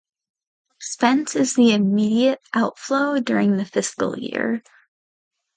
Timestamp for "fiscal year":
3.65-4.63